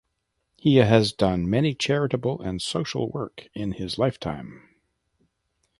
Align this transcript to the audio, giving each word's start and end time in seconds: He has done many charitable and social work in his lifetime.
He 0.57 0.77
has 0.77 1.13
done 1.13 1.47
many 1.47 1.75
charitable 1.75 2.41
and 2.41 2.59
social 2.59 3.09
work 3.11 3.49
in 3.53 3.73
his 3.73 3.99
lifetime. 3.99 4.67